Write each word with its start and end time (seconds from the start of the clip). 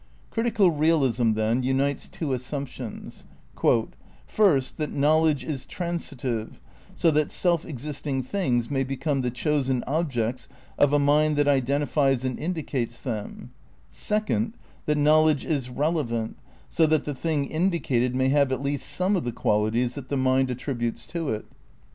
Critical 0.31 0.71
realism, 0.71 1.33
then, 1.33 1.61
unites 1.61 2.07
two 2.07 2.33
assumptions: 2.33 3.25
"first, 4.25 4.77
that 4.77 4.91
knowledge 4.91 5.43
is 5.43 5.67
transitive, 5.67 6.59
so 6.95 7.11
that 7.11 7.29
self 7.29 7.67
existing 7.67 8.23
things 8.23 8.71
may 8.71 8.83
become 8.83 9.21
the 9.21 9.29
chosen 9.29 9.83
objects 9.85 10.49
of 10.79 10.91
a 10.91 10.97
mind 10.97 11.35
that 11.37 11.47
identifies 11.47 12.25
and 12.25 12.39
indicates 12.39 12.99
them; 12.99 13.51
second, 13.89 14.55
that 14.87 14.97
knowledge 14.97 15.45
is 15.45 15.69
relevant, 15.69 16.35
so 16.67 16.87
that 16.87 17.03
the 17.03 17.13
thing 17.13 17.45
indicated 17.45 18.15
may 18.15 18.29
have 18.29 18.51
at 18.51 18.59
least 18.63 18.89
some 18.89 19.15
of 19.15 19.23
the 19.23 19.31
qualities 19.31 19.93
that 19.93 20.09
the 20.09 20.17
mind 20.17 20.49
attributes 20.49 21.05
to 21.05 21.29
it." 21.29 21.45